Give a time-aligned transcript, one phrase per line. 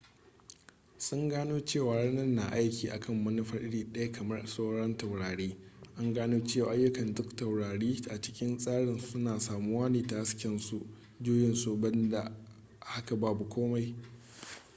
[0.97, 5.57] sun gano cewa rana na aiki akan manufa iri daya kamar sauran taurari
[5.97, 10.81] an gano cewa ayukkan duk taurari a cikin tsarin suna samuwa ne ta hasken su
[11.19, 12.31] juyin su banda
[12.79, 13.95] haka babu komai